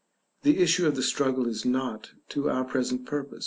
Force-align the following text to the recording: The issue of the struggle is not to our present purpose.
The 0.41 0.57
issue 0.57 0.87
of 0.87 0.95
the 0.95 1.03
struggle 1.03 1.47
is 1.47 1.63
not 1.63 2.13
to 2.29 2.49
our 2.49 2.63
present 2.63 3.05
purpose. 3.05 3.39